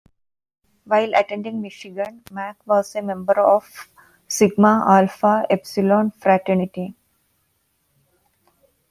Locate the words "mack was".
2.31-2.95